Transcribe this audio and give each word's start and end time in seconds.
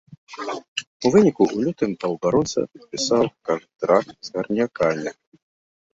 У 1.05 1.11
выніку, 1.15 1.43
у 1.57 1.67
лютым 1.67 1.91
паўабаронца 2.05 2.59
падпісаў 2.71 3.23
кантракт 3.51 4.17
з 4.29 4.37
гарнякамі. 4.39 5.09